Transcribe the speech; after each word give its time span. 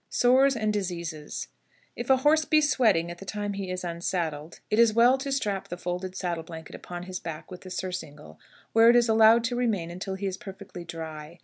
SORES 0.09 0.55
AND 0.55 0.73
DISEASES. 0.73 1.47
If 1.95 2.09
a 2.09 2.17
horse 2.17 2.43
be 2.43 2.59
sweating 2.59 3.11
at 3.11 3.19
the 3.19 3.23
time 3.23 3.53
he 3.53 3.69
is 3.69 3.83
unsaddled, 3.83 4.59
it 4.71 4.79
is 4.79 4.93
well 4.95 5.15
to 5.19 5.31
strap 5.31 5.67
the 5.67 5.77
folded 5.77 6.15
saddle 6.15 6.41
blanket 6.41 6.73
upon 6.73 7.03
his 7.03 7.19
back 7.19 7.51
with 7.51 7.61
the 7.61 7.69
surcingle, 7.69 8.39
where 8.73 8.89
it 8.89 8.95
is 8.95 9.07
allowed 9.07 9.43
to 9.43 9.55
remain 9.55 9.91
until 9.91 10.15
he 10.15 10.25
is 10.25 10.37
perfectly 10.37 10.83
dry. 10.83 11.39